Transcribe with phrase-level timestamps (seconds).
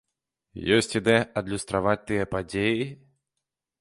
[0.77, 2.81] Ёсць ідэя адлюстраваць тыя падзеі?